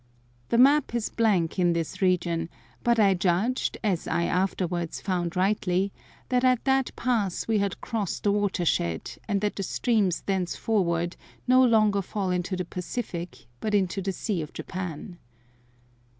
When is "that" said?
6.29-6.43, 6.65-6.89, 9.41-9.57